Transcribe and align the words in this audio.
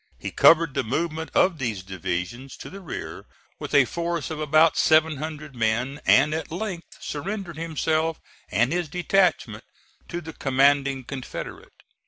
He 0.17 0.31
covered 0.31 0.73
the 0.73 0.83
movement 0.83 1.29
of 1.35 1.59
these 1.59 1.83
divisions 1.83 2.57
to 2.57 2.71
the 2.71 2.79
rear 2.81 3.27
with 3.59 3.75
a 3.75 3.85
force 3.85 4.31
of 4.31 4.39
about 4.39 4.75
seven 4.75 5.17
hundred 5.17 5.55
men, 5.55 6.01
and 6.07 6.33
at 6.33 6.51
length 6.51 6.97
surrendered 6.99 7.57
himself 7.57 8.19
and 8.49 8.71
this 8.71 8.87
detachment 8.87 9.63
to 10.07 10.19
the 10.19 10.33
commanding 10.33 11.03
Confederate. 11.03 11.83